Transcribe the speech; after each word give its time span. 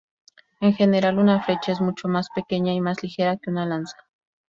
En 0.61 0.73
general, 0.73 1.19
una 1.19 1.43
flecha 1.43 1.73
es 1.73 1.79
mucho 1.79 2.07
más 2.07 2.29
pequeña 2.33 2.73
y 2.73 2.81
más 2.81 3.03
ligera 3.03 3.37
que 3.37 3.51
una 3.51 3.67
lanza. 3.67 3.97